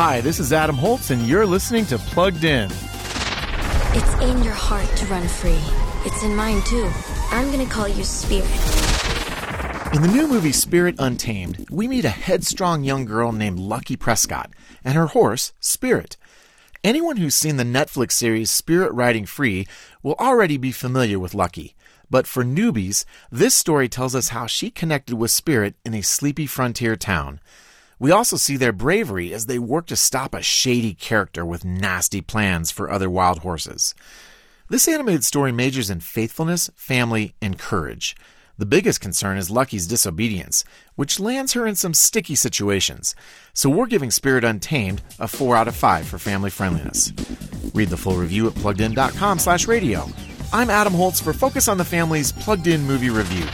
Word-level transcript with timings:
Hi, 0.00 0.20
this 0.20 0.38
is 0.38 0.52
Adam 0.52 0.76
Holz, 0.76 1.10
and 1.10 1.26
you're 1.26 1.44
listening 1.44 1.84
to 1.86 1.98
Plugged 1.98 2.44
In. 2.44 2.70
It's 2.70 4.14
in 4.22 4.44
your 4.44 4.54
heart 4.54 4.86
to 4.98 5.06
run 5.06 5.26
free. 5.26 5.58
It's 6.06 6.22
in 6.22 6.36
mine 6.36 6.62
too. 6.62 6.88
I'm 7.32 7.50
gonna 7.50 7.66
call 7.66 7.88
you 7.88 8.04
Spirit. 8.04 8.44
In 9.92 10.02
the 10.02 10.12
new 10.12 10.28
movie 10.28 10.52
Spirit 10.52 10.94
Untamed, 11.00 11.66
we 11.68 11.88
meet 11.88 12.04
a 12.04 12.10
headstrong 12.10 12.84
young 12.84 13.06
girl 13.06 13.32
named 13.32 13.58
Lucky 13.58 13.96
Prescott 13.96 14.52
and 14.84 14.94
her 14.94 15.06
horse, 15.06 15.52
Spirit. 15.58 16.16
Anyone 16.84 17.16
who's 17.16 17.34
seen 17.34 17.56
the 17.56 17.64
Netflix 17.64 18.12
series 18.12 18.52
Spirit 18.52 18.92
Riding 18.92 19.26
Free 19.26 19.66
will 20.04 20.14
already 20.20 20.58
be 20.58 20.70
familiar 20.70 21.18
with 21.18 21.34
Lucky. 21.34 21.74
But 22.08 22.28
for 22.28 22.44
newbies, 22.44 23.04
this 23.32 23.56
story 23.56 23.88
tells 23.88 24.14
us 24.14 24.28
how 24.28 24.46
she 24.46 24.70
connected 24.70 25.16
with 25.16 25.32
Spirit 25.32 25.74
in 25.84 25.92
a 25.92 26.02
sleepy 26.02 26.46
frontier 26.46 26.94
town. 26.94 27.40
We 28.00 28.12
also 28.12 28.36
see 28.36 28.56
their 28.56 28.72
bravery 28.72 29.32
as 29.34 29.46
they 29.46 29.58
work 29.58 29.86
to 29.86 29.96
stop 29.96 30.34
a 30.34 30.42
shady 30.42 30.94
character 30.94 31.44
with 31.44 31.64
nasty 31.64 32.20
plans 32.20 32.70
for 32.70 32.90
other 32.90 33.10
wild 33.10 33.40
horses. 33.40 33.94
This 34.68 34.86
animated 34.86 35.24
story 35.24 35.50
majors 35.50 35.90
in 35.90 36.00
faithfulness, 36.00 36.70
family, 36.76 37.34
and 37.42 37.58
courage. 37.58 38.14
The 38.56 38.66
biggest 38.66 39.00
concern 39.00 39.38
is 39.38 39.50
Lucky's 39.50 39.86
disobedience, 39.86 40.64
which 40.94 41.20
lands 41.20 41.54
her 41.54 41.66
in 41.66 41.74
some 41.74 41.94
sticky 41.94 42.34
situations. 42.34 43.14
So 43.52 43.70
we're 43.70 43.86
giving 43.86 44.10
Spirit 44.10 44.44
Untamed 44.44 45.02
a 45.18 45.26
4 45.26 45.56
out 45.56 45.68
of 45.68 45.76
5 45.76 46.06
for 46.06 46.18
family 46.18 46.50
friendliness. 46.50 47.12
Read 47.72 47.88
the 47.88 47.96
full 47.96 48.14
review 48.14 48.46
at 48.46 48.54
pluggedin.com 48.54 49.38
slash 49.38 49.66
radio. 49.66 50.06
I'm 50.52 50.70
Adam 50.70 50.94
Holz 50.94 51.20
for 51.20 51.32
Focus 51.32 51.68
on 51.68 51.78
the 51.78 51.84
Family's 51.84 52.32
Plugged 52.32 52.66
In 52.66 52.84
Movie 52.84 53.10
Review. 53.10 53.46